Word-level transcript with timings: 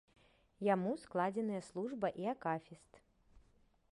Яму 0.67 0.93
складзеныя 1.03 1.61
служба 1.69 2.07
і 2.23 2.27
акафіст. 2.33 2.91